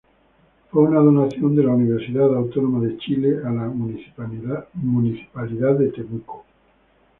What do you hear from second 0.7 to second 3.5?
Fue una donación de la Universidad Autónoma de Chile